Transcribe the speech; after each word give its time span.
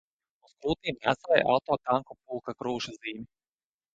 Uz 0.45 0.53
krūtīm 0.61 0.95
nēsāja 1.01 1.43
Autotanku 1.57 2.17
pulka 2.21 2.57
krūšu 2.63 2.95
zīmi. 2.97 3.29